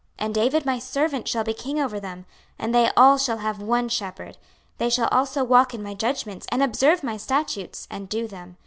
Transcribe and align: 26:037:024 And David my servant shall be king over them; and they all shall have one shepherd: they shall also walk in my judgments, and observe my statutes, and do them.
26:037:024 0.17 0.25
And 0.25 0.33
David 0.35 0.65
my 0.65 0.79
servant 0.79 1.27
shall 1.27 1.43
be 1.43 1.53
king 1.53 1.79
over 1.79 1.99
them; 1.99 2.25
and 2.57 2.73
they 2.73 2.89
all 2.97 3.19
shall 3.19 3.37
have 3.37 3.61
one 3.61 3.87
shepherd: 3.87 4.39
they 4.79 4.89
shall 4.89 5.07
also 5.09 5.43
walk 5.43 5.75
in 5.75 5.83
my 5.83 5.93
judgments, 5.93 6.47
and 6.51 6.63
observe 6.63 7.03
my 7.03 7.17
statutes, 7.17 7.87
and 7.91 8.09
do 8.09 8.27
them. 8.27 8.57